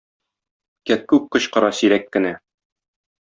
Кәккүк 0.91 1.27
кычкыра 1.35 1.71
сирәк 1.81 2.09
кенә 2.17 2.31